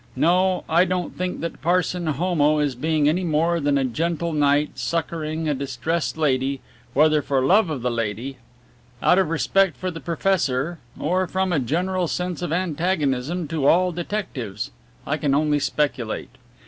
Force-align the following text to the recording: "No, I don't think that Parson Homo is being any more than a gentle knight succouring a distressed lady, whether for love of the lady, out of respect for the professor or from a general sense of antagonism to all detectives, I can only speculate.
"No, 0.15 0.63
I 0.67 0.83
don't 0.83 1.15
think 1.15 1.41
that 1.41 1.61
Parson 1.61 2.07
Homo 2.07 2.57
is 2.57 2.73
being 2.73 3.07
any 3.07 3.23
more 3.23 3.59
than 3.59 3.77
a 3.77 3.83
gentle 3.85 4.33
knight 4.33 4.79
succouring 4.79 5.47
a 5.47 5.53
distressed 5.53 6.17
lady, 6.17 6.59
whether 6.95 7.21
for 7.21 7.39
love 7.45 7.69
of 7.69 7.83
the 7.83 7.91
lady, 7.91 8.37
out 9.03 9.19
of 9.19 9.29
respect 9.29 9.77
for 9.77 9.91
the 9.91 9.99
professor 10.01 10.79
or 10.99 11.27
from 11.27 11.53
a 11.53 11.59
general 11.59 12.07
sense 12.07 12.41
of 12.41 12.51
antagonism 12.51 13.47
to 13.49 13.67
all 13.67 13.91
detectives, 13.91 14.71
I 15.05 15.17
can 15.17 15.35
only 15.35 15.59
speculate. 15.59 16.31